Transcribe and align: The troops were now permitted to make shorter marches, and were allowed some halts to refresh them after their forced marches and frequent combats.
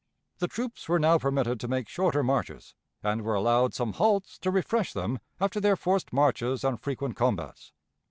The 0.39 0.47
troops 0.47 0.89
were 0.89 0.97
now 0.97 1.19
permitted 1.19 1.59
to 1.59 1.67
make 1.67 1.87
shorter 1.87 2.23
marches, 2.23 2.73
and 3.03 3.21
were 3.21 3.35
allowed 3.35 3.75
some 3.75 3.93
halts 3.93 4.39
to 4.39 4.49
refresh 4.49 4.93
them 4.93 5.19
after 5.39 5.59
their 5.59 5.75
forced 5.75 6.11
marches 6.11 6.63
and 6.63 6.81
frequent 6.81 7.15
combats. 7.15 7.71